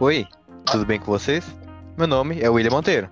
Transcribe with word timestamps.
Oi, 0.00 0.26
tudo 0.70 0.86
bem 0.86 0.98
com 0.98 1.06
vocês? 1.06 1.44
Meu 1.96 2.06
nome 2.06 2.40
é 2.40 2.48
William 2.48 2.70
Monteiro. 2.70 3.10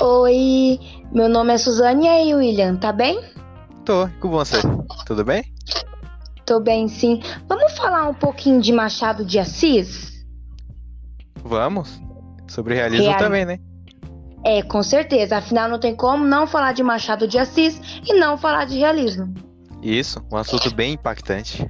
Oi, 0.00 0.78
meu 1.12 1.28
nome 1.28 1.52
é 1.52 1.58
Suzane 1.58 2.06
e 2.06 2.08
aí, 2.08 2.34
William, 2.34 2.76
tá 2.76 2.92
bem? 2.92 3.20
Tô, 3.84 4.08
com 4.20 4.30
você? 4.30 4.56
Tudo 5.06 5.24
bem? 5.24 5.44
Tô 6.44 6.60
bem, 6.60 6.88
sim. 6.88 7.20
Vamos 7.48 7.72
falar 7.76 8.08
um 8.08 8.14
pouquinho 8.14 8.60
de 8.60 8.72
Machado 8.72 9.24
de 9.24 9.38
Assis? 9.38 10.24
Vamos. 11.44 12.00
Sobre 12.48 12.74
realismo 12.74 13.06
Real- 13.06 13.18
também, 13.18 13.44
né? 13.44 13.58
É, 14.44 14.60
com 14.62 14.82
certeza. 14.82 15.36
Afinal, 15.36 15.68
não 15.68 15.78
tem 15.78 15.94
como 15.94 16.24
não 16.24 16.46
falar 16.46 16.72
de 16.72 16.82
Machado 16.82 17.28
de 17.28 17.38
Assis 17.38 17.80
e 18.04 18.14
não 18.14 18.36
falar 18.36 18.64
de 18.64 18.78
realismo. 18.78 19.32
Isso, 19.80 20.20
um 20.32 20.36
assunto 20.36 20.74
bem 20.74 20.94
impactante. 20.94 21.68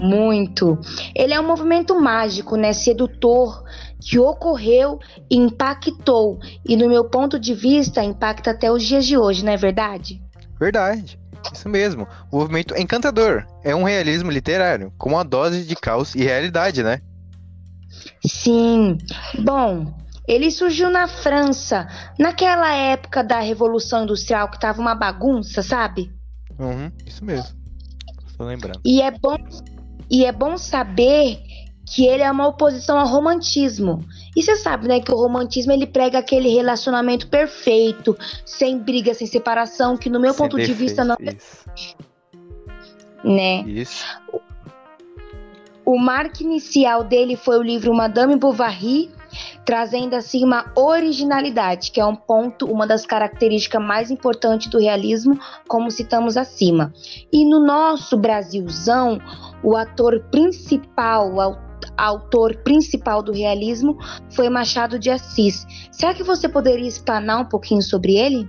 Muito. 0.00 0.78
Ele 1.14 1.34
é 1.34 1.40
um 1.40 1.46
movimento 1.46 1.98
mágico, 2.00 2.56
né, 2.56 2.72
sedutor, 2.72 3.64
que 4.00 4.18
ocorreu 4.18 4.98
e 5.30 5.36
impactou. 5.36 6.38
E 6.66 6.76
no 6.76 6.88
meu 6.88 7.04
ponto 7.04 7.38
de 7.38 7.54
vista, 7.54 8.02
impacta 8.02 8.50
até 8.50 8.70
os 8.70 8.82
dias 8.82 9.06
de 9.06 9.16
hoje, 9.16 9.44
não 9.44 9.52
é 9.52 9.56
verdade? 9.56 10.20
Verdade. 10.58 11.18
Isso 11.52 11.68
mesmo. 11.68 12.06
O 12.30 12.38
movimento 12.38 12.74
encantador 12.76 13.44
é 13.64 13.74
um 13.74 13.82
realismo 13.82 14.30
literário, 14.30 14.92
com 14.96 15.10
uma 15.10 15.24
dose 15.24 15.64
de 15.64 15.74
caos 15.74 16.14
e 16.14 16.22
realidade, 16.22 16.82
né? 16.82 17.00
Sim. 18.24 18.96
Bom, 19.40 19.92
ele 20.26 20.50
surgiu 20.50 20.88
na 20.88 21.08
França, 21.08 21.88
naquela 22.18 22.72
época 22.72 23.24
da 23.24 23.40
Revolução 23.40 24.04
Industrial 24.04 24.48
que 24.50 24.60
tava 24.60 24.80
uma 24.80 24.94
bagunça, 24.94 25.62
sabe? 25.62 26.12
Uhum, 26.58 26.92
isso 27.04 27.24
mesmo. 27.24 27.56
Tô 28.38 28.44
lembrando. 28.44 28.80
E 28.84 29.02
é 29.02 29.10
bom 29.10 29.36
e 30.12 30.26
é 30.26 30.30
bom 30.30 30.58
saber 30.58 31.38
que 31.86 32.06
ele 32.06 32.22
é 32.22 32.30
uma 32.30 32.46
oposição 32.46 32.98
ao 32.98 33.06
romantismo. 33.06 34.04
E 34.36 34.42
você 34.42 34.56
sabe, 34.56 34.86
né, 34.86 35.00
que 35.00 35.12
o 35.12 35.16
romantismo 35.16 35.72
ele 35.72 35.86
prega 35.86 36.18
aquele 36.18 36.48
relacionamento 36.50 37.28
perfeito, 37.28 38.16
sem 38.44 38.78
briga, 38.78 39.14
sem 39.14 39.26
separação, 39.26 39.96
que 39.96 40.10
no 40.10 40.20
meu 40.20 40.32
Sem 40.32 40.42
ponto 40.42 40.60
de 40.60 40.72
vista 40.72 41.02
não, 41.02 41.16
defeitos. 41.16 41.96
né? 43.24 43.62
Isso. 43.66 44.04
O 45.84 45.98
marco 45.98 46.42
inicial 46.42 47.02
dele 47.02 47.34
foi 47.34 47.58
o 47.58 47.62
livro 47.62 47.94
Madame 47.94 48.36
Bovary, 48.36 49.10
trazendo 49.64 50.14
assim 50.14 50.44
uma 50.44 50.70
originalidade, 50.76 51.90
que 51.90 52.00
é 52.00 52.04
um 52.06 52.16
ponto, 52.16 52.66
uma 52.66 52.86
das 52.86 53.04
características 53.06 53.82
mais 53.82 54.10
importantes 54.10 54.68
do 54.68 54.78
realismo, 54.78 55.38
como 55.68 55.90
citamos 55.90 56.36
acima. 56.36 56.92
E 57.32 57.44
no 57.44 57.64
nosso 57.64 58.16
Brasilzão, 58.16 59.18
o 59.62 59.76
ator 59.76 60.20
principal, 60.30 61.32
o 61.32 61.40
au- 61.40 61.58
autor 61.96 62.56
principal 62.58 63.22
do 63.22 63.32
realismo 63.32 63.98
foi 64.30 64.48
Machado 64.48 64.98
de 64.98 65.10
Assis. 65.10 65.66
Será 65.90 66.14
que 66.14 66.22
você 66.22 66.48
poderia 66.48 66.88
explanar 66.88 67.40
um 67.40 67.44
pouquinho 67.44 67.82
sobre 67.82 68.16
ele? 68.16 68.48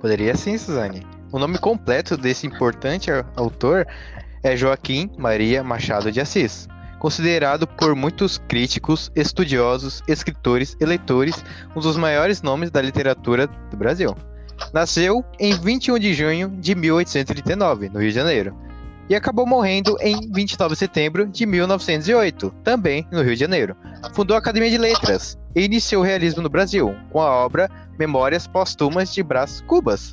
Poderia 0.00 0.36
sim, 0.36 0.58
Suzane. 0.58 1.06
O 1.32 1.38
nome 1.38 1.58
completo 1.58 2.16
desse 2.16 2.46
importante 2.46 3.10
autor 3.34 3.86
é 4.42 4.56
Joaquim 4.56 5.10
Maria 5.18 5.62
Machado 5.64 6.12
de 6.12 6.20
Assis, 6.20 6.68
considerado 7.06 7.68
por 7.68 7.94
muitos 7.94 8.36
críticos, 8.48 9.12
estudiosos, 9.14 10.02
escritores 10.08 10.76
e 10.80 10.84
leitores 10.84 11.36
um 11.76 11.80
dos 11.80 11.96
maiores 11.96 12.42
nomes 12.42 12.68
da 12.68 12.82
literatura 12.82 13.46
do 13.46 13.76
Brasil. 13.76 14.12
Nasceu 14.74 15.24
em 15.38 15.56
21 15.56 16.00
de 16.00 16.12
junho 16.12 16.48
de 16.58 16.74
1839, 16.74 17.90
no 17.90 18.00
Rio 18.00 18.08
de 18.08 18.14
Janeiro, 18.16 18.56
e 19.08 19.14
acabou 19.14 19.46
morrendo 19.46 19.96
em 20.00 20.32
29 20.32 20.72
de 20.72 20.78
setembro 20.80 21.28
de 21.28 21.46
1908, 21.46 22.52
também 22.64 23.06
no 23.12 23.22
Rio 23.22 23.34
de 23.34 23.40
Janeiro. 23.40 23.76
Fundou 24.12 24.34
a 24.34 24.40
Academia 24.40 24.68
de 24.68 24.76
Letras 24.76 25.38
e 25.54 25.62
iniciou 25.62 26.02
o 26.02 26.04
realismo 26.04 26.42
no 26.42 26.48
Brasil, 26.48 26.92
com 27.12 27.20
a 27.20 27.30
obra 27.30 27.70
Memórias 27.96 28.48
Póstumas 28.48 29.14
de 29.14 29.22
Brás 29.22 29.62
Cubas. 29.68 30.12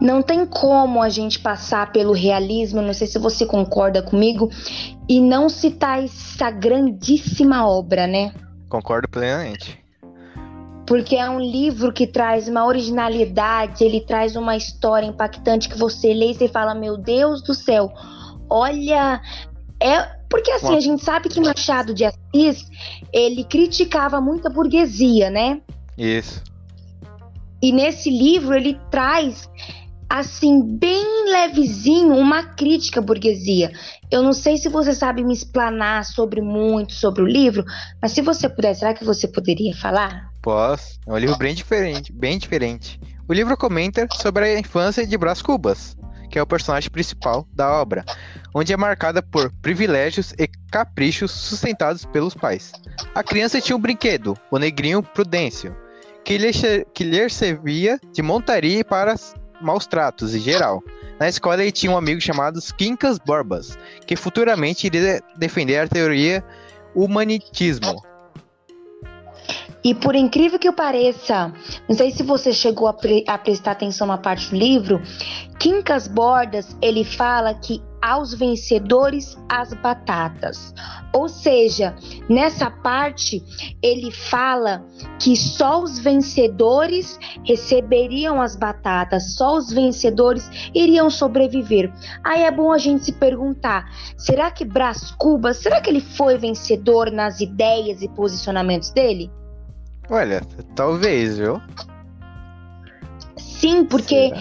Não 0.00 0.22
tem 0.22 0.46
como 0.46 1.02
a 1.02 1.08
gente 1.08 1.40
passar 1.40 1.90
pelo 1.90 2.12
realismo, 2.12 2.80
não 2.80 2.94
sei 2.94 3.06
se 3.06 3.18
você 3.18 3.44
concorda 3.44 4.02
comigo, 4.02 4.48
e 5.08 5.20
não 5.20 5.48
citar 5.48 6.02
essa 6.02 6.50
grandíssima 6.50 7.66
obra, 7.66 8.06
né? 8.06 8.32
Concordo 8.68 9.08
plenamente. 9.08 9.82
Porque 10.86 11.16
é 11.16 11.28
um 11.28 11.40
livro 11.40 11.92
que 11.92 12.06
traz 12.06 12.48
uma 12.48 12.64
originalidade, 12.64 13.84
ele 13.84 14.00
traz 14.00 14.36
uma 14.36 14.56
história 14.56 15.06
impactante 15.06 15.68
que 15.68 15.76
você 15.76 16.14
lê 16.14 16.30
e 16.30 16.34
você 16.34 16.48
fala: 16.48 16.74
Meu 16.74 16.96
Deus 16.96 17.42
do 17.42 17.54
céu, 17.54 17.92
olha. 18.48 19.20
É. 19.80 20.18
Porque 20.30 20.50
assim, 20.50 20.76
a 20.76 20.80
gente 20.80 21.02
sabe 21.02 21.28
que 21.30 21.40
Machado 21.40 21.94
de 21.94 22.04
Assis 22.04 22.66
ele 23.12 23.44
criticava 23.44 24.20
muito 24.20 24.46
a 24.46 24.50
burguesia, 24.50 25.30
né? 25.30 25.60
Isso. 25.96 26.42
E 27.62 27.72
nesse 27.72 28.10
livro 28.10 28.54
ele 28.54 28.78
traz 28.90 29.48
assim 30.08 30.62
bem 30.62 31.30
levezinho 31.30 32.14
uma 32.14 32.42
crítica 32.42 33.00
à 33.00 33.02
burguesia. 33.02 33.72
Eu 34.10 34.22
não 34.22 34.32
sei 34.32 34.56
se 34.56 34.68
você 34.68 34.94
sabe 34.94 35.22
me 35.22 35.34
explanar 35.34 36.04
sobre 36.04 36.40
muito 36.40 36.94
sobre 36.94 37.22
o 37.22 37.26
livro, 37.26 37.64
mas 38.00 38.12
se 38.12 38.22
você 38.22 38.48
puder, 38.48 38.74
será 38.74 38.94
que 38.94 39.04
você 39.04 39.28
poderia 39.28 39.76
falar? 39.76 40.30
Posso. 40.40 40.98
É 41.06 41.12
um 41.12 41.18
livro 41.18 41.36
bem 41.36 41.54
diferente, 41.54 42.12
bem 42.12 42.38
diferente. 42.38 42.98
O 43.28 43.34
livro 43.34 43.56
comenta 43.56 44.08
sobre 44.14 44.44
a 44.44 44.58
infância 44.58 45.06
de 45.06 45.18
Brás 45.18 45.42
Cubas, 45.42 45.94
que 46.30 46.38
é 46.38 46.42
o 46.42 46.46
personagem 46.46 46.90
principal 46.90 47.46
da 47.52 47.70
obra, 47.70 48.04
onde 48.54 48.72
é 48.72 48.76
marcada 48.76 49.22
por 49.22 49.52
privilégios 49.60 50.32
e 50.38 50.48
caprichos 50.70 51.30
sustentados 51.30 52.06
pelos 52.06 52.34
pais. 52.34 52.72
A 53.14 53.22
criança 53.22 53.60
tinha 53.60 53.76
um 53.76 53.80
brinquedo, 53.80 54.34
o 54.50 54.58
negrinho 54.58 55.02
Prudêncio, 55.02 55.76
que 56.24 56.38
lhe, 56.38 56.50
que 56.94 57.04
lhe 57.04 57.28
servia 57.28 57.98
de 58.12 58.22
montaria 58.22 58.84
para 58.84 59.14
maus 59.60 59.86
tratos 59.86 60.34
em 60.34 60.40
geral. 60.40 60.82
Na 61.18 61.28
escola 61.28 61.62
ele 61.62 61.72
tinha 61.72 61.92
um 61.92 61.96
amigo 61.96 62.20
chamado 62.20 62.60
Quincas 62.76 63.18
Borbas, 63.18 63.78
que 64.06 64.16
futuramente 64.16 64.86
iria 64.86 65.22
defender 65.36 65.78
a 65.78 65.88
teoria 65.88 66.44
humanitismo. 66.94 68.02
E 69.88 69.94
por 69.94 70.14
incrível 70.14 70.58
que 70.58 70.70
pareça, 70.70 71.50
não 71.88 71.96
sei 71.96 72.10
se 72.10 72.22
você 72.22 72.52
chegou 72.52 72.88
a, 72.88 72.92
pre- 72.92 73.24
a 73.26 73.38
prestar 73.38 73.70
atenção 73.70 74.06
na 74.06 74.18
parte 74.18 74.50
do 74.50 74.56
livro, 74.56 75.00
Quincas 75.58 76.06
Bordas, 76.06 76.76
ele 76.82 77.04
fala 77.04 77.54
que 77.54 77.82
aos 78.02 78.34
vencedores 78.34 79.38
as 79.48 79.72
batatas. 79.72 80.74
Ou 81.10 81.26
seja, 81.26 81.96
nessa 82.28 82.70
parte 82.70 83.42
ele 83.82 84.10
fala 84.10 84.84
que 85.18 85.34
só 85.34 85.82
os 85.82 85.98
vencedores 85.98 87.18
receberiam 87.42 88.42
as 88.42 88.56
batatas, 88.56 89.36
só 89.36 89.56
os 89.56 89.72
vencedores 89.72 90.50
iriam 90.74 91.08
sobreviver. 91.08 91.90
Aí 92.22 92.42
é 92.42 92.50
bom 92.50 92.72
a 92.72 92.78
gente 92.78 93.06
se 93.06 93.12
perguntar, 93.12 93.90
será 94.18 94.50
que 94.50 94.66
Brás 94.66 95.12
Cubas, 95.12 95.56
será 95.56 95.80
que 95.80 95.88
ele 95.88 96.02
foi 96.02 96.36
vencedor 96.36 97.10
nas 97.10 97.40
ideias 97.40 98.02
e 98.02 98.08
posicionamentos 98.10 98.90
dele? 98.90 99.30
Olha, 100.10 100.40
talvez, 100.74 101.38
viu? 101.38 101.60
Sim, 103.36 103.84
porque 103.84 104.28
Será? 104.28 104.40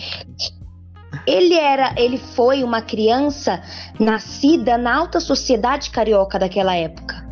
ele 1.26 1.56
era, 1.56 1.94
ele 1.98 2.18
foi 2.18 2.64
uma 2.64 2.82
criança 2.82 3.62
nascida 4.00 4.78
na 4.78 4.96
alta 4.96 5.20
sociedade 5.20 5.90
carioca 5.90 6.40
daquela 6.40 6.76
época. 6.76 7.28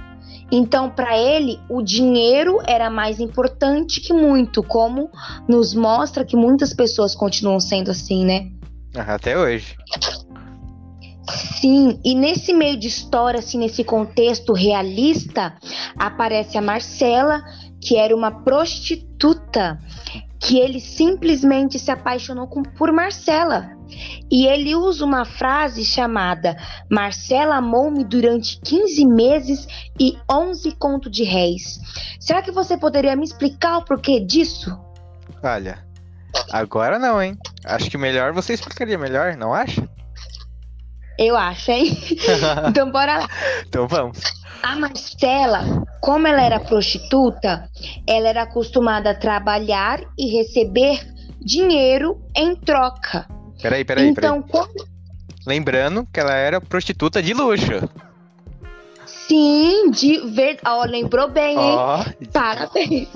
Então, 0.52 0.90
para 0.90 1.18
ele, 1.18 1.60
o 1.70 1.82
dinheiro 1.82 2.60
era 2.68 2.90
mais 2.90 3.20
importante 3.20 4.00
que 4.00 4.14
muito, 4.14 4.62
como 4.62 5.10
nos 5.48 5.74
mostra 5.74 6.24
que 6.24 6.36
muitas 6.36 6.74
pessoas 6.74 7.16
continuam 7.16 7.60
sendo 7.60 7.90
assim, 7.90 8.24
né? 8.26 8.50
Ah, 8.96 9.16
Até 9.16 9.38
hoje. 9.38 9.76
Sim, 11.60 12.00
e 12.06 12.14
nesse 12.14 12.54
meio 12.54 12.78
de 12.78 12.88
história, 12.88 13.40
assim, 13.40 13.58
nesse 13.58 13.84
contexto 13.84 14.54
realista, 14.54 15.56
aparece 15.98 16.58
a 16.58 16.62
Marcela, 16.62 17.44
que 17.86 17.98
era 17.98 18.16
uma 18.16 18.32
prostituta, 18.44 19.80
que 20.40 20.58
ele 20.60 20.80
simplesmente 20.80 21.78
se 21.80 21.92
apaixonou 21.92 22.48
com- 22.48 22.64
por 22.64 22.92
Marcela. 22.92 23.70
E 24.32 24.48
ele 24.48 24.76
usa 24.76 25.06
uma 25.06 25.24
frase 25.26 25.86
chamada 25.86 26.58
Marcela 26.90 27.58
amou-me 27.58 28.04
durante 28.04 28.60
15 28.62 29.06
meses 29.06 29.68
e 30.00 30.18
11 30.30 30.72
conto 30.78 31.10
de 31.10 31.24
réis. 31.24 31.80
Será 32.20 32.42
que 32.42 32.52
você 32.52 32.76
poderia 32.78 33.16
me 33.16 33.24
explicar 33.24 33.78
o 33.78 33.86
porquê 33.86 34.20
disso? 34.20 34.76
Olha, 35.44 35.78
agora 36.52 36.98
não, 36.98 37.22
hein? 37.22 37.38
Acho 37.64 37.90
que 37.90 37.98
melhor 37.98 38.34
você 38.34 38.54
explicaria 38.54 38.98
melhor, 38.98 39.36
não 39.38 39.54
acha? 39.54 39.88
Eu 41.20 41.38
acho, 41.38 41.72
hein? 41.72 41.96
Então 42.70 42.92
bora 42.92 43.20
lá. 43.20 43.28
então 43.68 43.88
vamos. 43.88 44.20
A 44.64 44.76
Marcela, 44.76 45.85
como 46.06 46.28
ela 46.28 46.44
era 46.44 46.60
prostituta, 46.60 47.68
ela 48.06 48.30
era 48.30 48.44
acostumada 48.44 49.10
a 49.10 49.16
trabalhar 49.16 50.02
e 50.16 50.38
receber 50.38 51.00
dinheiro 51.42 52.22
em 52.36 52.56
troca. 52.56 53.28
Peraí, 53.60 53.84
peraí, 53.84 54.10
então, 54.10 54.44
peraí. 54.44 54.52
quando... 54.52 54.88
Lembrando 55.48 56.08
que 56.14 56.20
ela 56.20 56.36
era 56.36 56.62
prostituta 56.62 57.24
de 57.24 57.34
luxo. 57.34 57.90
Sim, 59.08 59.90
de 59.90 60.20
ver. 60.30 60.60
Ó, 60.64 60.86
lembrou 60.86 61.28
bem, 61.28 61.58
hein? 61.58 61.76
Ó, 61.76 62.06
Parabéns. 62.32 63.10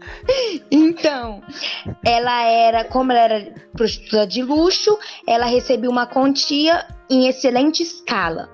então, 0.72 1.42
ela 2.02 2.44
era, 2.44 2.84
como 2.84 3.12
ela 3.12 3.20
era 3.34 3.54
prostituta 3.74 4.26
de 4.26 4.42
luxo, 4.42 4.98
ela 5.28 5.44
recebia 5.44 5.90
uma 5.90 6.06
quantia 6.06 6.86
em 7.12 7.28
excelente 7.28 7.82
escala. 7.82 8.48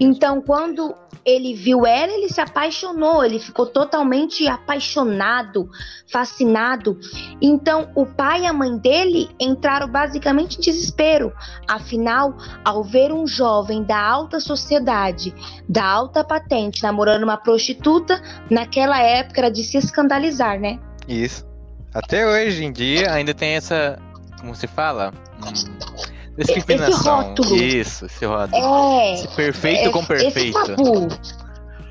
Então, 0.00 0.42
quando 0.42 0.92
ele 1.24 1.54
viu 1.54 1.86
ela, 1.86 2.12
ele 2.12 2.28
se 2.28 2.40
apaixonou, 2.40 3.24
ele 3.24 3.38
ficou 3.38 3.64
totalmente 3.64 4.48
apaixonado, 4.48 5.70
fascinado. 6.10 6.98
Então, 7.40 7.90
o 7.94 8.04
pai 8.04 8.42
e 8.42 8.46
a 8.46 8.52
mãe 8.52 8.76
dele 8.76 9.30
entraram 9.38 9.88
basicamente 9.88 10.58
em 10.58 10.60
desespero. 10.60 11.32
Afinal, 11.68 12.36
ao 12.64 12.82
ver 12.82 13.12
um 13.12 13.24
jovem 13.24 13.84
da 13.84 14.00
alta 14.00 14.40
sociedade, 14.40 15.32
da 15.68 15.84
alta 15.84 16.24
patente, 16.24 16.82
namorando 16.82 17.22
uma 17.22 17.36
prostituta, 17.36 18.20
naquela 18.50 19.00
época 19.00 19.42
era 19.42 19.50
de 19.50 19.62
se 19.62 19.78
escandalizar, 19.78 20.58
né? 20.58 20.80
Isso. 21.06 21.46
Até 21.94 22.26
hoje 22.26 22.64
em 22.64 22.72
dia 22.72 23.12
ainda 23.12 23.32
tem 23.32 23.54
essa. 23.54 23.96
Como 24.40 24.56
se 24.56 24.66
fala? 24.66 25.12
Hum, 25.40 26.11
discriminação. 26.36 27.22
rótulo. 27.22 27.56
Isso, 27.56 28.06
esse 28.06 28.24
rótulo. 28.24 28.56
É. 28.56 29.14
Esse 29.14 29.28
perfeito 29.28 29.90
com 29.90 30.00
Esse 30.00 30.08
perfeito. 30.08 30.52
tabu. 30.64 31.08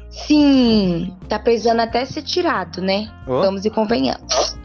Sim, 0.10 1.16
tá 1.30 1.40
precisando 1.40 1.80
até 1.80 2.04
ser 2.06 2.22
tirado, 2.22 2.82
né? 2.82 3.10
Ô, 3.28 3.42
Vamos 3.42 3.64
e 3.66 3.70
convenhamos. 3.70 4.58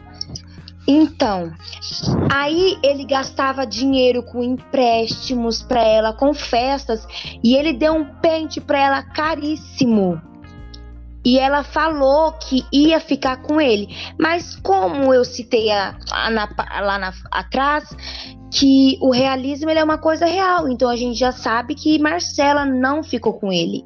Então, 0.89 1.51
aí 2.33 2.77
ele 2.81 3.03
gastava 3.05 3.65
dinheiro 3.67 4.23
com 4.23 4.41
empréstimos 4.41 5.61
pra 5.61 5.81
ela, 5.83 6.13
com 6.13 6.33
festas, 6.33 7.05
e 7.43 7.55
ele 7.55 7.73
deu 7.73 7.93
um 7.93 8.05
pente 8.05 8.61
pra 8.61 8.79
ela 8.79 9.03
caríssimo. 9.03 10.21
E 11.27 11.37
ela 11.37 11.61
falou 11.61 12.31
que 12.31 12.63
ia 12.71 13.01
ficar 13.01 13.41
com 13.41 13.59
ele. 13.59 13.93
Mas 14.17 14.55
como 14.55 15.13
eu 15.13 15.25
citei 15.25 15.69
a- 15.69 15.93
a- 16.09 16.29
na- 16.29 16.47
lá 16.79 16.97
na- 16.97 17.13
atrás, 17.29 17.83
que 18.49 18.97
o 19.01 19.11
realismo 19.11 19.69
é 19.69 19.83
uma 19.83 19.97
coisa 19.97 20.25
real. 20.25 20.69
Então 20.69 20.89
a 20.89 20.95
gente 20.95 21.19
já 21.19 21.33
sabe 21.33 21.75
que 21.75 21.99
Marcela 21.99 22.65
não 22.65 23.03
ficou 23.03 23.33
com 23.33 23.51
ele. 23.51 23.83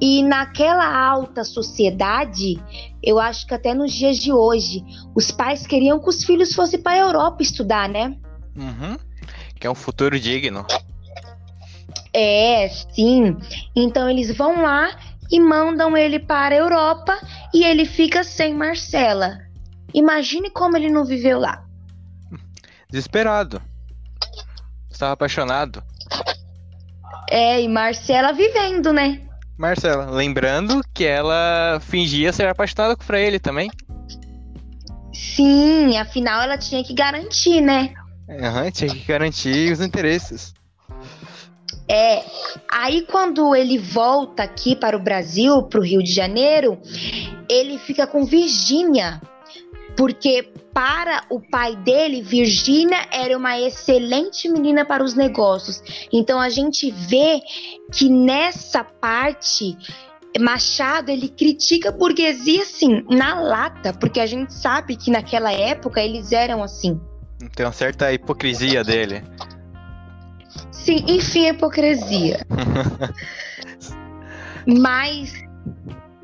E 0.00 0.20
naquela 0.24 0.84
alta 1.00 1.44
sociedade, 1.44 2.60
eu 3.00 3.20
acho 3.20 3.46
que 3.46 3.54
até 3.54 3.72
nos 3.72 3.92
dias 3.92 4.16
de 4.18 4.32
hoje, 4.32 4.82
os 5.14 5.30
pais 5.30 5.64
queriam 5.64 6.00
que 6.00 6.08
os 6.08 6.24
filhos 6.24 6.52
fossem 6.56 6.82
para 6.82 6.94
a 6.94 7.06
Europa 7.06 7.40
estudar, 7.40 7.88
né? 7.88 8.16
Uhum. 8.56 8.96
Que 9.60 9.68
é 9.68 9.70
um 9.70 9.76
futuro 9.76 10.18
digno. 10.18 10.66
É, 12.12 12.68
sim. 12.68 13.36
Então 13.76 14.10
eles 14.10 14.36
vão 14.36 14.60
lá 14.60 14.90
e 15.30 15.40
mandam 15.40 15.96
ele 15.96 16.18
para 16.18 16.54
a 16.54 16.58
Europa 16.58 17.18
e 17.52 17.64
ele 17.64 17.84
fica 17.84 18.24
sem 18.24 18.54
Marcela. 18.54 19.38
Imagine 19.92 20.50
como 20.50 20.76
ele 20.76 20.90
não 20.90 21.04
viveu 21.04 21.38
lá. 21.38 21.64
Desesperado. 22.90 23.60
Estava 24.90 25.12
apaixonado. 25.12 25.82
É, 27.30 27.60
e 27.60 27.68
Marcela 27.68 28.32
vivendo, 28.32 28.92
né? 28.92 29.20
Marcela, 29.56 30.10
lembrando 30.10 30.80
que 30.94 31.04
ela 31.04 31.80
fingia 31.80 32.32
ser 32.32 32.48
apaixonada 32.48 32.96
por 32.96 33.14
ele 33.14 33.38
também. 33.38 33.70
Sim, 35.12 35.98
afinal 35.98 36.42
ela 36.42 36.56
tinha 36.56 36.82
que 36.82 36.94
garantir, 36.94 37.60
né? 37.60 37.92
Aham, 38.28 38.70
tinha 38.70 38.90
que 38.90 39.04
garantir 39.04 39.72
os 39.72 39.80
interesses. 39.80 40.54
É, 41.90 42.22
aí 42.70 43.02
quando 43.02 43.54
ele 43.54 43.78
volta 43.78 44.42
aqui 44.42 44.76
para 44.76 44.96
o 44.96 45.02
Brasil, 45.02 45.62
para 45.62 45.80
o 45.80 45.82
Rio 45.82 46.02
de 46.02 46.12
Janeiro, 46.12 46.78
ele 47.48 47.78
fica 47.78 48.06
com 48.06 48.24
Virgínia, 48.24 49.20
porque 49.96 50.52
para 50.72 51.24
o 51.30 51.40
pai 51.40 51.74
dele, 51.74 52.22
Virgínia 52.22 53.08
era 53.10 53.36
uma 53.36 53.58
excelente 53.58 54.48
menina 54.48 54.84
para 54.84 55.02
os 55.02 55.14
negócios. 55.14 55.82
Então 56.12 56.40
a 56.40 56.48
gente 56.48 56.90
vê 56.90 57.40
que 57.92 58.08
nessa 58.08 58.84
parte 58.84 59.76
Machado 60.38 61.10
ele 61.10 61.28
critica 61.28 61.88
a 61.88 61.92
burguesia 61.92 62.62
assim, 62.62 63.02
na 63.08 63.40
lata, 63.40 63.92
porque 63.92 64.20
a 64.20 64.26
gente 64.26 64.52
sabe 64.52 64.94
que 64.94 65.10
naquela 65.10 65.52
época 65.52 66.00
eles 66.00 66.32
eram 66.32 66.62
assim. 66.62 67.00
Tem 67.56 67.64
uma 67.66 67.72
certa 67.72 68.12
hipocrisia 68.12 68.84
dele. 68.84 69.24
Sim, 70.88 71.04
enfim, 71.06 71.46
a 71.46 71.50
hipocrisia. 71.50 72.46
Mas 74.66 75.34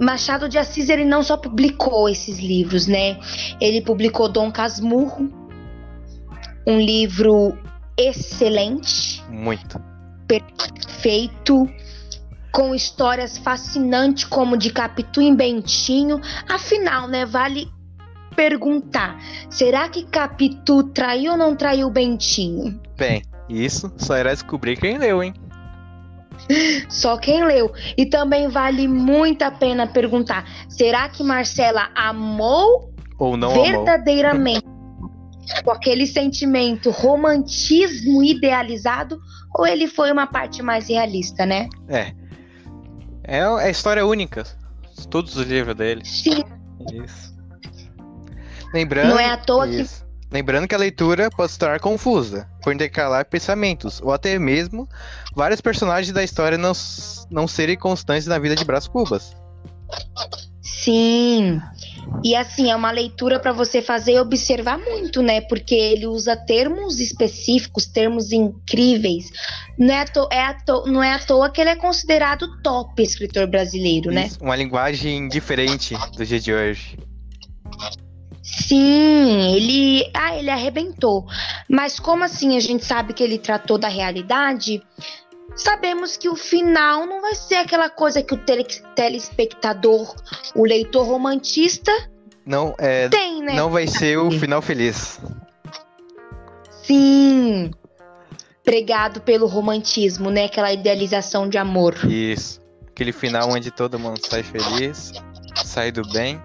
Machado 0.00 0.48
de 0.48 0.56
Assis 0.56 0.88
ele 0.88 1.04
não 1.04 1.22
só 1.22 1.36
publicou 1.36 2.08
esses 2.08 2.38
livros, 2.38 2.86
né? 2.86 3.18
Ele 3.60 3.82
publicou 3.82 4.26
Dom 4.26 4.50
Casmurro, 4.50 5.28
um 6.66 6.80
livro 6.80 7.58
excelente, 7.94 9.22
Muito. 9.28 9.78
feito 10.88 11.68
com 12.50 12.74
histórias 12.74 13.36
fascinantes 13.36 14.24
como 14.24 14.56
de 14.56 14.72
Capitu 14.72 15.20
em 15.20 15.36
Bentinho. 15.36 16.22
Afinal, 16.48 17.06
né, 17.06 17.26
vale 17.26 17.68
perguntar, 18.34 19.20
será 19.50 19.90
que 19.90 20.06
Capitu 20.06 20.84
traiu 20.84 21.32
ou 21.32 21.38
não 21.38 21.54
traiu 21.54 21.90
Bentinho? 21.90 22.80
Bem, 22.96 23.22
isso 23.48 23.92
só 23.96 24.16
irá 24.16 24.32
descobrir 24.32 24.76
quem 24.76 24.98
leu, 24.98 25.22
hein? 25.22 25.34
Só 26.88 27.16
quem 27.16 27.44
leu. 27.44 27.72
E 27.96 28.06
também 28.06 28.48
vale 28.48 28.88
muito 28.88 29.42
a 29.42 29.50
pena 29.50 29.86
perguntar: 29.86 30.44
será 30.68 31.08
que 31.08 31.22
Marcela 31.22 31.90
amou 31.94 32.92
Ou 33.18 33.36
não 33.36 33.52
amou. 33.52 33.64
verdadeiramente 33.64 34.64
com 35.62 35.70
aquele 35.70 36.06
sentimento 36.06 36.90
romantismo 36.90 38.22
idealizado 38.22 39.20
ou 39.56 39.66
ele 39.66 39.86
foi 39.86 40.10
uma 40.10 40.26
parte 40.26 40.62
mais 40.62 40.88
realista, 40.88 41.46
né? 41.46 41.68
É. 41.88 42.12
É 43.22 43.40
é 43.40 43.70
história 43.70 44.04
única. 44.04 44.44
Todos 45.10 45.36
os 45.36 45.46
livros 45.46 45.74
dele. 45.76 46.04
Sim, 46.04 46.42
Isso. 46.92 47.34
Lembrando. 48.72 49.10
não 49.10 49.20
é 49.20 49.26
à 49.26 49.36
toa 49.36 49.68
que 49.68 49.80
Isso. 49.80 50.03
Lembrando 50.34 50.66
que 50.66 50.74
a 50.74 50.78
leitura 50.78 51.30
pode 51.30 51.52
se 51.52 51.58
tornar 51.60 51.78
confusa, 51.78 52.48
por 52.60 52.74
intercalar 52.74 53.24
pensamentos, 53.24 54.00
ou 54.02 54.12
até 54.12 54.36
mesmo 54.36 54.88
vários 55.32 55.60
personagens 55.60 56.12
da 56.12 56.24
história 56.24 56.58
não, 56.58 56.72
não 57.30 57.46
serem 57.46 57.78
constantes 57.78 58.26
na 58.26 58.36
vida 58.36 58.56
de 58.56 58.64
Brás 58.64 58.88
Cubas. 58.88 59.36
sim. 60.60 61.60
E 62.24 62.34
assim, 62.34 62.68
é 62.70 62.74
uma 62.74 62.90
leitura 62.90 63.38
para 63.38 63.52
você 63.52 63.80
fazer 63.80 64.14
e 64.14 64.18
observar 64.18 64.76
muito, 64.78 65.22
né? 65.22 65.40
Porque 65.42 65.74
ele 65.74 66.06
usa 66.06 66.36
termos 66.36 66.98
específicos, 66.98 67.86
termos 67.86 68.32
incríveis. 68.32 69.30
Não 69.78 69.94
é 69.94 70.00
à, 70.00 70.04
to- 70.04 70.28
é 70.32 70.44
à 70.44 70.54
to- 70.54 70.84
não 70.86 71.02
é 71.02 71.12
à 71.14 71.18
toa 71.20 71.48
que 71.50 71.60
ele 71.60 71.70
é 71.70 71.76
considerado 71.76 72.60
top 72.60 73.00
escritor 73.00 73.46
brasileiro, 73.46 74.10
né? 74.10 74.26
Isso, 74.26 74.38
Uma 74.42 74.56
linguagem 74.56 75.28
diferente 75.28 75.94
do 76.16 76.26
dia 76.26 76.40
de 76.40 76.52
hoje. 76.52 76.98
Sim, 78.44 79.54
ele, 79.56 80.10
ah, 80.12 80.36
ele 80.36 80.50
arrebentou. 80.50 81.26
Mas 81.66 81.98
como 81.98 82.24
assim 82.24 82.56
a 82.56 82.60
gente 82.60 82.84
sabe 82.84 83.14
que 83.14 83.22
ele 83.24 83.38
tratou 83.38 83.78
da 83.78 83.88
realidade? 83.88 84.82
Sabemos 85.56 86.16
que 86.18 86.28
o 86.28 86.36
final 86.36 87.06
não 87.06 87.22
vai 87.22 87.34
ser 87.34 87.54
aquela 87.56 87.88
coisa 87.88 88.22
que 88.22 88.34
o 88.34 88.36
tele- 88.36 88.66
telespectador, 88.94 90.14
o 90.54 90.64
leitor 90.66 91.06
romantista 91.06 91.90
Não, 92.44 92.74
é, 92.78 93.08
tem, 93.08 93.42
né? 93.42 93.54
não 93.54 93.70
vai 93.70 93.86
ser 93.86 94.18
o 94.18 94.30
final 94.30 94.60
feliz. 94.60 95.18
Sim. 96.82 97.70
Pregado 98.62 99.20
pelo 99.22 99.46
romantismo, 99.46 100.30
né? 100.30 100.46
Aquela 100.46 100.72
idealização 100.72 101.48
de 101.48 101.56
amor. 101.56 101.94
Isso. 102.10 102.60
Aquele 102.88 103.12
final 103.12 103.50
onde 103.50 103.70
todo 103.70 103.98
mundo 103.98 104.20
sai 104.26 104.42
feliz, 104.42 105.12
sai 105.64 105.90
do 105.90 106.02
bem. 106.12 106.40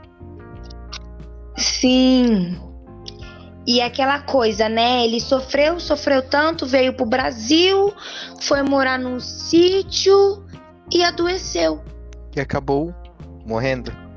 Sim. 1.80 2.60
E 3.66 3.82
aquela 3.82 4.20
coisa, 4.20 4.68
né? 4.68 5.06
Ele 5.06 5.20
sofreu, 5.20 5.80
sofreu 5.80 6.22
tanto, 6.22 6.66
veio 6.66 6.94
pro 6.94 7.06
Brasil, 7.06 7.94
foi 8.42 8.62
morar 8.64 8.98
num 8.98 9.20
sítio 9.20 10.44
e 10.92 11.04
adoeceu. 11.04 11.82
E 12.36 12.40
acabou 12.40 12.94
morrendo. 13.46 14.09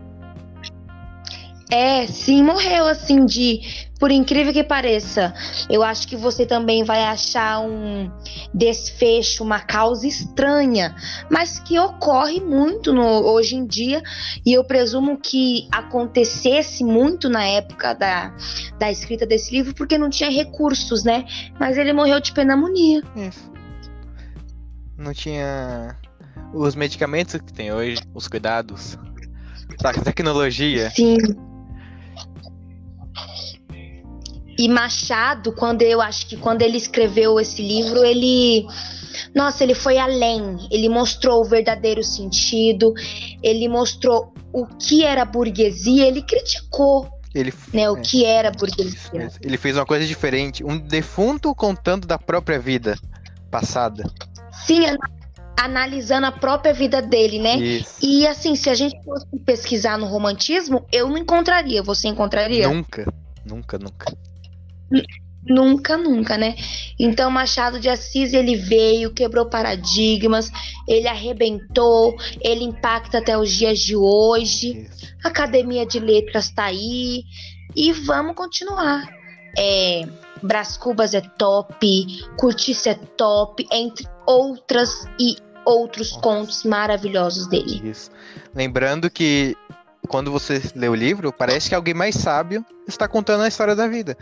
É, 1.72 2.06
sim, 2.06 2.42
morreu 2.42 2.86
assim 2.86 3.24
de. 3.24 3.62
Por 3.98 4.10
incrível 4.10 4.52
que 4.52 4.62
pareça, 4.62 5.32
eu 5.70 5.82
acho 5.82 6.06
que 6.06 6.16
você 6.16 6.44
também 6.44 6.84
vai 6.84 7.02
achar 7.04 7.60
um 7.60 8.10
desfecho, 8.52 9.42
uma 9.42 9.60
causa 9.60 10.06
estranha, 10.06 10.94
mas 11.30 11.58
que 11.60 11.78
ocorre 11.78 12.40
muito 12.40 12.92
no- 12.92 13.22
hoje 13.24 13.54
em 13.56 13.64
dia, 13.64 14.02
e 14.44 14.52
eu 14.52 14.64
presumo 14.64 15.16
que 15.18 15.66
acontecesse 15.72 16.84
muito 16.84 17.30
na 17.30 17.44
época 17.44 17.94
da, 17.94 18.36
da 18.78 18.90
escrita 18.90 19.24
desse 19.24 19.50
livro, 19.52 19.72
porque 19.72 19.96
não 19.96 20.10
tinha 20.10 20.30
recursos, 20.30 21.04
né? 21.04 21.24
Mas 21.58 21.78
ele 21.78 21.92
morreu 21.94 22.20
de 22.20 22.32
pneumonia. 22.32 23.02
Isso. 23.16 23.50
Não 24.98 25.14
tinha 25.14 25.96
os 26.52 26.74
medicamentos 26.74 27.40
que 27.40 27.52
tem 27.52 27.72
hoje, 27.72 28.02
os 28.12 28.28
cuidados, 28.28 28.98
a 29.82 29.92
tecnologia. 30.02 30.90
Sim. 30.90 31.16
E 34.58 34.68
Machado, 34.68 35.52
quando 35.52 35.82
eu 35.82 36.00
acho 36.00 36.26
que 36.26 36.36
quando 36.36 36.62
ele 36.62 36.76
escreveu 36.76 37.40
esse 37.40 37.62
livro, 37.62 38.04
ele 38.04 38.66
nossa, 39.34 39.64
ele 39.64 39.74
foi 39.74 39.98
além. 39.98 40.56
Ele 40.70 40.88
mostrou 40.88 41.40
o 41.40 41.44
verdadeiro 41.44 42.02
sentido, 42.02 42.92
ele 43.42 43.68
mostrou 43.68 44.32
o 44.52 44.66
que 44.66 45.04
era 45.04 45.24
burguesia, 45.24 46.06
ele 46.06 46.22
criticou 46.22 47.08
ele, 47.34 47.52
né, 47.72 47.90
o 47.90 47.96
é, 47.96 48.00
que 48.00 48.24
era 48.24 48.50
burguesia. 48.50 49.30
Ele 49.40 49.56
fez 49.56 49.76
uma 49.76 49.86
coisa 49.86 50.06
diferente, 50.06 50.62
um 50.64 50.78
defunto 50.78 51.54
contando 51.54 52.06
da 52.06 52.18
própria 52.18 52.58
vida 52.58 52.98
passada. 53.50 54.04
Sim, 54.66 54.82
analisando 55.58 56.26
a 56.26 56.32
própria 56.32 56.74
vida 56.74 57.00
dele, 57.00 57.38
né? 57.38 57.56
Isso. 57.56 57.96
E 58.02 58.26
assim, 58.26 58.54
se 58.54 58.68
a 58.68 58.74
gente 58.74 59.02
fosse 59.02 59.26
pesquisar 59.44 59.96
no 59.96 60.06
romantismo, 60.06 60.84
eu 60.92 61.08
não 61.08 61.16
encontraria. 61.16 61.82
Você 61.82 62.08
encontraria? 62.08 62.68
Nunca, 62.68 63.10
nunca, 63.44 63.78
nunca. 63.78 64.12
Nunca, 65.44 65.96
nunca, 65.96 66.38
né? 66.38 66.54
Então 66.98 67.30
Machado 67.30 67.80
de 67.80 67.88
Assis 67.88 68.32
ele 68.32 68.54
veio, 68.54 69.12
quebrou 69.12 69.46
paradigmas, 69.46 70.50
ele 70.86 71.08
arrebentou, 71.08 72.16
ele 72.40 72.64
impacta 72.64 73.18
até 73.18 73.36
os 73.36 73.50
dias 73.50 73.80
de 73.80 73.96
hoje. 73.96 74.86
A 75.24 75.28
Academia 75.28 75.84
de 75.84 75.98
Letras 75.98 76.50
tá 76.50 76.64
aí 76.64 77.24
e 77.74 77.92
vamos 77.92 78.36
continuar. 78.36 79.08
É, 79.58 80.02
Brás 80.42 80.76
Cubas 80.76 81.12
é 81.12 81.20
top, 81.20 82.06
Curtiça 82.38 82.90
é 82.90 82.94
top, 82.94 83.66
entre 83.72 84.06
outras 84.26 85.06
e 85.18 85.36
outros 85.64 86.10
Nossa. 86.10 86.22
contos 86.22 86.64
maravilhosos 86.64 87.48
dele. 87.48 87.90
Isso. 87.90 88.10
Lembrando 88.54 89.10
que 89.10 89.56
quando 90.08 90.30
você 90.30 90.62
lê 90.74 90.88
o 90.88 90.94
livro, 90.94 91.32
parece 91.32 91.68
que 91.68 91.74
alguém 91.74 91.94
mais 91.94 92.14
sábio 92.14 92.64
está 92.86 93.08
contando 93.08 93.42
a 93.42 93.48
história 93.48 93.74
da 93.74 93.88
vida 93.88 94.16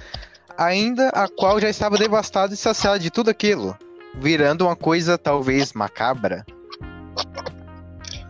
ainda 0.61 1.09
a 1.09 1.27
qual 1.27 1.59
já 1.59 1.71
estava 1.71 1.97
devastada 1.97 2.53
e 2.53 2.57
saciada 2.57 2.99
de 2.99 3.11
tudo 3.11 3.31
aquilo, 3.31 3.75
virando 4.15 4.67
uma 4.67 4.77
coisa 4.77 5.17
talvez 5.17 5.73
macabra. 5.73 6.45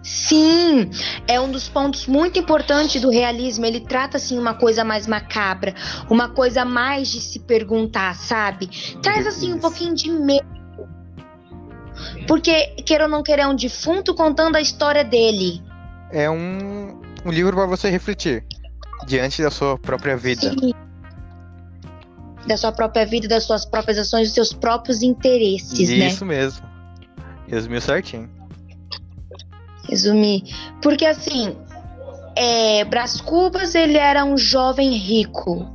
Sim, 0.01 0.91
é 1.27 1.41
um 1.41 1.51
dos 1.51 1.69
pontos 1.69 2.07
muito 2.07 2.39
importantes 2.39 3.03
do 3.03 3.11
realismo. 3.11 3.67
Ele 3.67 3.81
trata 3.81 4.17
assim 4.17 4.39
uma 4.39 4.55
coisa 4.55 4.85
mais 4.85 5.09
macabra, 5.09 5.75
uma 6.09 6.29
coisa 6.29 6.65
mais 6.65 7.09
de 7.09 7.21
se 7.21 7.41
perguntar, 7.41 8.15
sabe? 8.15 8.69
Traz 9.03 9.27
assim 9.27 9.53
um 9.53 9.59
pouquinho 9.59 9.95
de 9.95 10.09
medo. 10.11 10.47
Porque, 12.29 12.67
queira 12.87 13.05
ou 13.05 13.11
não 13.11 13.23
querer, 13.23 13.43
é 13.43 13.47
um 13.47 13.57
defunto 13.57 14.15
contando 14.15 14.57
a 14.57 14.61
história 14.61 15.03
dele. 15.03 15.63
É 16.13 16.31
um, 16.31 17.01
um 17.25 17.31
livro 17.31 17.57
para 17.57 17.67
você 17.67 17.91
refletir 17.91 18.45
diante 19.07 19.43
da 19.43 19.51
sua 19.51 19.77
própria 19.77 20.17
vida. 20.17 20.51
Sim 20.51 20.73
da 22.47 22.57
sua 22.57 22.73
própria 22.73 23.05
vida, 23.05 23.29
das 23.29 23.45
suas 23.45 23.65
próprias 23.65 23.99
ações, 23.99 24.29
dos 24.29 24.35
seus 24.35 24.53
próprios 24.53 25.03
interesses, 25.03 25.79
Isso 25.79 25.97
né? 25.97 26.07
Isso 26.07 26.25
mesmo. 26.25 26.67
Resumiu 27.47 27.81
certinho. 27.81 28.31
Resumir. 29.89 30.45
Porque 30.81 31.05
assim, 31.05 31.57
é, 32.37 32.85
Brás 32.85 33.21
Cubas 33.21 33.75
ele 33.75 33.99
era 33.99 34.25
um 34.25 34.37
jovem 34.39 34.93
rico, 34.93 35.69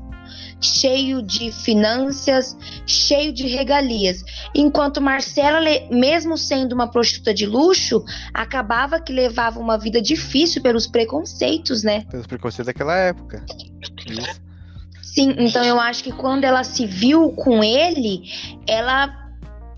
cheio 0.62 1.22
de 1.22 1.52
finanças, 1.52 2.58
cheio 2.88 3.34
de 3.34 3.48
regalias. 3.48 4.24
Enquanto 4.54 5.02
Marcela, 5.02 5.60
mesmo 5.92 6.38
sendo 6.38 6.74
uma 6.74 6.90
prostituta 6.90 7.34
de 7.34 7.46
luxo, 7.46 8.04
acabava 8.34 9.00
que 9.00 9.12
levava 9.12 9.60
uma 9.60 9.78
vida 9.78 10.02
difícil 10.02 10.62
pelos 10.62 10.88
preconceitos, 10.88 11.84
né? 11.84 12.06
Pelos 12.10 12.26
preconceitos 12.26 12.68
daquela 12.68 12.96
época. 12.96 13.46
Isso. 14.08 14.46
Sim, 15.16 15.34
então 15.38 15.64
eu 15.64 15.80
acho 15.80 16.04
que 16.04 16.12
quando 16.12 16.44
ela 16.44 16.66
se 16.66 16.86
viu 16.86 17.32
com 17.32 17.64
ele, 17.64 18.24
ela 18.68 19.10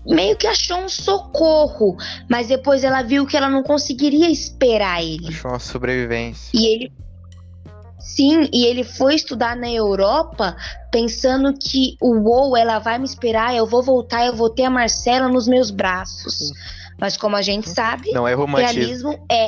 meio 0.04 0.36
que 0.36 0.48
achou 0.48 0.78
um 0.78 0.88
socorro, 0.88 1.96
mas 2.28 2.48
depois 2.48 2.82
ela 2.82 3.02
viu 3.02 3.24
que 3.24 3.36
ela 3.36 3.48
não 3.48 3.62
conseguiria 3.62 4.28
esperar 4.28 5.00
ele. 5.00 5.28
Achou 5.28 5.52
uma 5.52 5.60
sobrevivência. 5.60 6.50
E 6.52 6.66
ele 6.66 6.92
Sim, 8.00 8.48
e 8.52 8.64
ele 8.64 8.82
foi 8.82 9.14
estudar 9.14 9.54
na 9.54 9.70
Europa 9.70 10.56
pensando 10.90 11.52
que 11.52 11.96
o 12.00 12.14
UOL, 12.14 12.56
ela 12.56 12.80
vai 12.80 12.98
me 12.98 13.04
esperar, 13.04 13.54
eu 13.54 13.66
vou 13.66 13.82
voltar, 13.82 14.26
eu 14.26 14.34
vou 14.34 14.50
ter 14.50 14.64
a 14.64 14.70
Marcela 14.70 15.28
nos 15.28 15.46
meus 15.46 15.70
braços. 15.70 16.50
Mas 16.98 17.16
como 17.16 17.36
a 17.36 17.42
gente 17.42 17.68
sabe, 17.68 18.10
não 18.10 18.26
é 18.26 18.34
romantismo. 18.34 19.10
realismo 19.10 19.26
é 19.30 19.46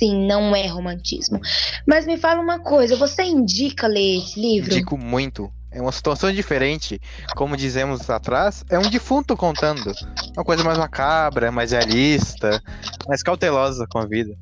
sim, 0.00 0.26
não 0.26 0.56
é 0.56 0.66
romantismo. 0.66 1.38
Mas 1.86 2.06
me 2.06 2.16
fala 2.16 2.40
uma 2.40 2.58
coisa, 2.58 2.96
você 2.96 3.22
indica 3.22 3.86
ler 3.86 4.18
esse 4.18 4.40
livro? 4.40 4.72
Indico 4.72 4.96
muito. 4.96 5.52
É 5.70 5.80
uma 5.80 5.92
situação 5.92 6.32
diferente. 6.32 6.98
Como 7.36 7.56
dizemos 7.56 8.08
atrás, 8.08 8.64
é 8.70 8.78
um 8.78 8.88
defunto 8.90 9.36
contando. 9.36 9.92
Uma 10.34 10.44
coisa 10.44 10.64
mais 10.64 10.78
macabra, 10.78 11.52
mais 11.52 11.70
realista, 11.70 12.60
mais 13.06 13.22
cautelosa 13.22 13.86
com 13.86 13.98
a 13.98 14.06
vida. 14.06 14.34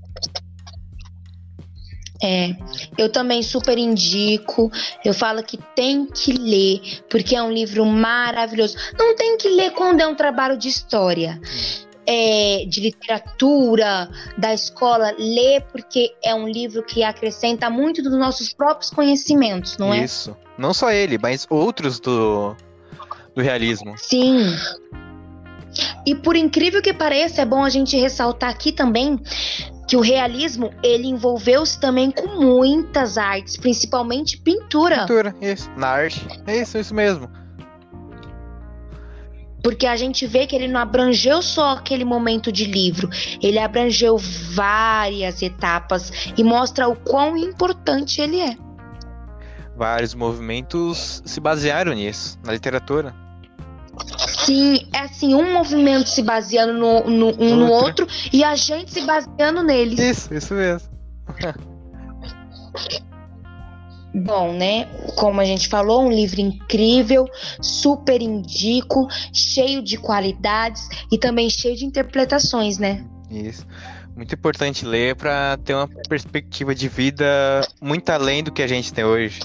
É, 2.23 2.57
eu 2.97 3.11
também 3.11 3.43
super 3.43 3.77
indico. 3.77 4.71
Eu 5.05 5.13
falo 5.13 5.43
que 5.43 5.59
tem 5.77 6.07
que 6.07 6.33
ler, 6.33 7.03
porque 7.11 7.37
é 7.37 7.43
um 7.43 7.53
livro 7.53 7.85
maravilhoso. 7.85 8.77
Não 8.99 9.15
tem 9.15 9.37
que 9.37 9.49
ler 9.49 9.73
quando 9.73 10.01
é 10.01 10.07
um 10.07 10.15
trabalho 10.15 10.57
de 10.57 10.69
história 10.69 11.39
é, 12.11 12.65
de 12.67 12.81
literatura 12.81 14.09
da 14.39 14.55
escola, 14.55 15.15
lê 15.19 15.61
porque 15.61 16.15
é 16.25 16.35
um 16.35 16.49
livro 16.49 16.83
que 16.83 17.05
acrescenta 17.05 17.69
muito 17.69 18.03
dos 18.03 18.19
nossos 18.19 18.51
próprios 18.51 18.91
conhecimentos, 18.91 19.77
não 19.77 19.93
é? 19.93 20.05
Isso. 20.05 20.35
Não 20.57 20.73
só 20.73 20.91
ele, 20.91 21.19
mas 21.19 21.47
outros 21.51 22.01
do, 22.01 22.57
do 23.37 23.43
realismo. 23.43 23.95
Sim. 23.99 24.57
E 26.07 26.15
por 26.15 26.35
incrível 26.35 26.81
que 26.81 26.95
pareça, 26.95 27.43
é 27.43 27.45
bom 27.45 27.63
a 27.63 27.69
gente 27.69 27.95
ressaltar 27.95 28.49
aqui 28.49 28.73
também 28.73 29.21
que 29.87 29.97
o 29.97 30.01
realismo 30.01 30.71
ele 30.83 31.09
envolveu-se 31.09 31.79
também 31.79 32.11
com 32.11 32.41
muitas 32.41 33.19
artes, 33.19 33.59
principalmente 33.59 34.39
pintura. 34.39 35.01
Pintura, 35.01 35.35
isso. 35.43 35.71
Na 35.77 35.89
arte. 35.89 36.27
É 36.47 36.57
isso, 36.57 36.79
isso 36.79 36.95
mesmo. 36.95 37.29
Porque 39.63 39.87
a 39.87 39.97
gente 39.97 40.27
vê 40.27 40.47
que 40.47 40.55
ele 40.55 40.69
não 40.69 40.81
abrangeu 40.81 41.43
só 41.43 41.73
aquele 41.73 42.05
momento 42.05 42.53
de 42.53 42.65
livro, 42.65 43.09
ele 43.43 43.59
abrangeu 43.59 44.17
várias 44.17 45.43
etapas 45.43 46.33
e 46.37 46.45
mostra 46.45 46.89
o 46.89 46.97
quão 46.97 47.37
importante 47.37 48.21
ele 48.21 48.41
é. 48.41 48.57
Vários 49.77 50.15
movimentos 50.15 51.23
se 51.25 51.41
basearam 51.41 51.93
nisso, 51.93 52.39
na 52.45 52.53
literatura. 52.53 53.15
Sim, 54.45 54.89
é 54.93 55.01
assim, 55.01 55.35
um 55.35 55.53
movimento 55.53 56.09
se 56.09 56.23
baseando 56.23 56.73
no, 56.73 57.05
no 57.09 57.43
um 57.43 57.57
no 57.57 57.71
outro 57.71 58.07
e 58.33 58.45
a 58.45 58.55
gente 58.55 58.93
se 58.93 59.01
baseando 59.03 59.63
neles. 59.63 59.99
Isso, 59.99 60.35
isso 60.35 60.55
mesmo. 60.55 60.89
Bom, 64.25 64.53
né? 64.53 64.87
Como 65.17 65.41
a 65.41 65.45
gente 65.45 65.69
falou, 65.69 66.03
um 66.05 66.11
livro 66.11 66.41
incrível, 66.41 67.29
super 67.61 68.21
indico, 68.21 69.07
cheio 69.33 69.83
de 69.83 69.97
qualidades 69.97 70.89
e 71.11 71.19
também 71.19 71.49
cheio 71.49 71.77
de 71.77 71.85
interpretações, 71.85 72.79
né? 72.79 73.05
Isso. 73.31 73.67
Muito 74.17 74.35
importante 74.35 74.85
ler 74.85 75.15
para 75.15 75.57
ter 75.59 75.75
uma 75.75 75.89
perspectiva 76.09 76.75
de 76.75 76.89
vida 76.89 77.61
muito 77.81 78.11
além 78.11 78.43
do 78.43 78.51
que 78.51 78.63
a 78.63 78.67
gente 78.67 78.93
tem 78.93 79.05
hoje. 79.05 79.41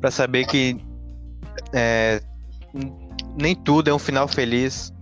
Para 0.00 0.10
saber 0.10 0.46
que 0.46 0.76
é, 1.72 2.20
nem 3.36 3.54
tudo 3.54 3.88
é 3.88 3.94
um 3.94 3.98
final 3.98 4.26
feliz. 4.26 4.92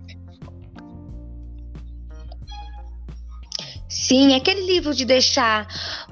Sim, 3.87 4.35
aquele 4.35 4.65
livro 4.65 4.93
de 4.93 5.05
deixar 5.05 5.67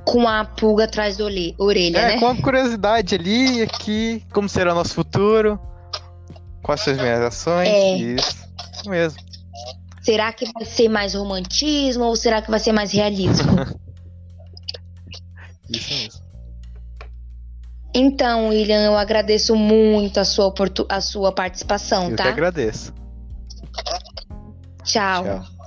com 0.09 0.27
a 0.27 0.43
pulga 0.43 0.85
atrás 0.85 1.17
da 1.17 1.23
orelha, 1.23 1.99
é, 1.99 2.13
né? 2.13 2.19
com 2.19 2.27
a 2.27 2.35
curiosidade 2.35 3.13
ali, 3.13 3.61
aqui, 3.61 4.25
como 4.33 4.49
será 4.49 4.71
o 4.71 4.75
nosso 4.75 4.95
futuro, 4.95 5.59
quais 6.63 6.81
são 6.81 6.93
as 6.93 6.99
minhas 6.99 7.21
ações, 7.21 7.67
é. 7.67 7.97
isso, 7.97 8.35
isso 8.73 8.89
mesmo. 8.89 9.19
Será 10.01 10.33
que 10.33 10.51
vai 10.51 10.65
ser 10.65 10.89
mais 10.89 11.13
romantismo 11.13 12.05
ou 12.05 12.15
será 12.15 12.41
que 12.41 12.49
vai 12.49 12.59
ser 12.59 12.71
mais 12.71 12.91
realismo? 12.91 13.51
isso 15.69 15.93
mesmo. 15.93 16.29
Então, 17.93 18.49
William, 18.49 18.83
eu 18.83 18.97
agradeço 18.97 19.55
muito 19.55 20.19
a 20.19 20.25
sua, 20.25 20.51
a 20.89 21.01
sua 21.01 21.31
participação, 21.31 22.09
eu 22.09 22.15
tá? 22.15 22.23
Eu 22.23 22.27
que 22.27 22.33
agradeço. 22.33 22.93
Tchau. 24.83 25.23
Tchau. 25.23 25.58